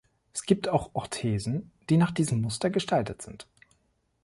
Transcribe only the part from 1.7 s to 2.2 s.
die nach